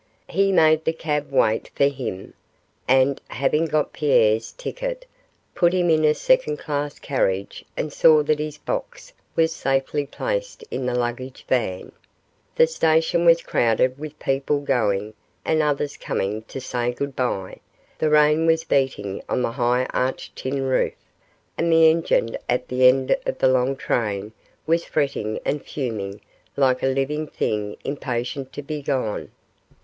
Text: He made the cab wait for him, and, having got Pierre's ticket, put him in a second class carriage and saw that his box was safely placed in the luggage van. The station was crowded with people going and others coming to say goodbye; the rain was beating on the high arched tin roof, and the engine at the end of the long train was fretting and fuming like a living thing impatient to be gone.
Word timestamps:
He 0.29 0.51
made 0.51 0.83
the 0.83 0.93
cab 0.93 1.31
wait 1.31 1.69
for 1.75 1.83
him, 1.85 2.33
and, 2.87 3.21
having 3.27 3.65
got 3.65 3.93
Pierre's 3.93 4.51
ticket, 4.51 5.05
put 5.53 5.73
him 5.73 5.91
in 5.91 6.03
a 6.03 6.15
second 6.15 6.57
class 6.57 6.97
carriage 6.97 7.63
and 7.77 7.93
saw 7.93 8.23
that 8.23 8.39
his 8.39 8.57
box 8.57 9.13
was 9.35 9.53
safely 9.53 10.07
placed 10.07 10.63
in 10.71 10.87
the 10.87 10.95
luggage 10.95 11.45
van. 11.47 11.91
The 12.55 12.65
station 12.65 13.25
was 13.25 13.43
crowded 13.43 13.99
with 13.99 14.17
people 14.17 14.59
going 14.61 15.13
and 15.45 15.61
others 15.61 15.97
coming 15.97 16.41
to 16.47 16.59
say 16.59 16.91
goodbye; 16.93 17.59
the 17.99 18.09
rain 18.09 18.47
was 18.47 18.63
beating 18.63 19.21
on 19.29 19.43
the 19.43 19.51
high 19.51 19.85
arched 19.93 20.35
tin 20.35 20.63
roof, 20.63 20.93
and 21.59 21.71
the 21.71 21.87
engine 21.91 22.39
at 22.49 22.69
the 22.69 22.87
end 22.87 23.15
of 23.27 23.37
the 23.37 23.47
long 23.47 23.75
train 23.75 24.31
was 24.65 24.83
fretting 24.83 25.37
and 25.45 25.63
fuming 25.63 26.21
like 26.57 26.81
a 26.81 26.87
living 26.87 27.27
thing 27.27 27.77
impatient 27.83 28.51
to 28.53 28.63
be 28.63 28.81
gone. 28.81 29.29